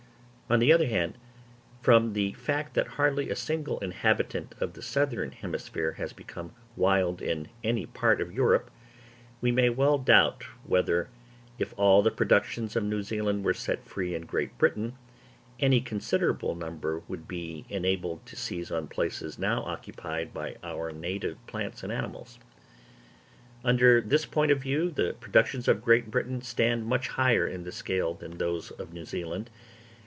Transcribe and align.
On 0.49 0.59
the 0.59 0.73
other 0.73 0.87
hand, 0.87 1.17
from 1.81 2.11
the 2.11 2.33
fact 2.33 2.73
that 2.73 2.85
hardly 2.99 3.29
a 3.29 3.37
single 3.37 3.79
inhabitant 3.79 4.53
of 4.59 4.73
the 4.73 4.81
southern 4.81 5.31
hemisphere 5.31 5.93
has 5.93 6.11
become 6.11 6.53
wild 6.75 7.21
in 7.21 7.47
any 7.63 7.85
part 7.85 8.19
of 8.19 8.33
Europe, 8.33 8.69
we 9.39 9.49
may 9.49 9.69
well 9.69 9.97
doubt 9.97 10.43
whether, 10.65 11.07
if 11.57 11.73
all 11.77 12.01
the 12.01 12.11
productions 12.11 12.75
of 12.75 12.83
New 12.83 13.01
Zealand 13.01 13.45
were 13.45 13.53
set 13.53 13.85
free 13.87 14.13
in 14.13 14.23
Great 14.23 14.57
Britain, 14.57 14.97
any 15.61 15.79
considerable 15.79 16.53
number 16.53 17.01
would 17.07 17.29
be 17.29 17.63
enabled 17.69 18.25
to 18.25 18.35
seize 18.35 18.71
on 18.71 18.89
places 18.89 19.39
now 19.39 19.63
occupied 19.63 20.33
by 20.33 20.57
our 20.63 20.91
native 20.91 21.37
plants 21.47 21.81
and 21.81 21.93
animals. 21.93 22.39
Under 23.63 24.01
this 24.01 24.25
point 24.25 24.51
of 24.51 24.59
view, 24.59 24.91
the 24.91 25.15
productions 25.21 25.69
of 25.69 25.81
Great 25.81 26.11
Britain 26.11 26.41
stand 26.41 26.85
much 26.87 27.07
higher 27.07 27.47
in 27.47 27.63
the 27.63 27.71
scale 27.71 28.13
than 28.13 28.37
those 28.37 28.69
of 28.71 28.91
New 28.91 29.05
Zealand. 29.05 29.49